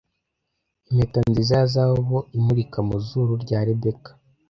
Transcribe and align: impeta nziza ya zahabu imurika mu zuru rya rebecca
impeta 0.89 1.19
nziza 1.29 1.53
ya 1.59 1.67
zahabu 1.73 2.17
imurika 2.37 2.77
mu 2.87 2.95
zuru 3.07 3.33
rya 3.43 3.59
rebecca 3.67 4.09